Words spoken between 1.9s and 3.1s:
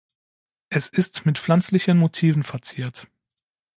Motiven verziert.